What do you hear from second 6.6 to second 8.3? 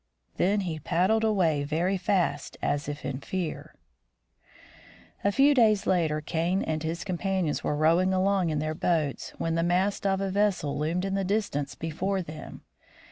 and his companions were rowing